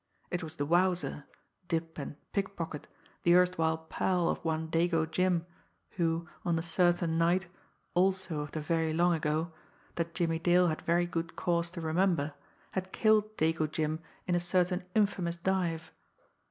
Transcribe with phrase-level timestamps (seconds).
[0.31, 1.25] It was the Wowzer,
[1.67, 2.87] dip and pick pocket,
[3.21, 5.45] the erstwhile pal of one Dago Jim,
[5.91, 7.45] who, on a certain night,
[7.93, 9.51] also of the very long ago,
[9.97, 12.33] that Jimmie Dale had very good cause to remember,
[12.71, 15.91] had killed Dago Jim in a certain infamous dive.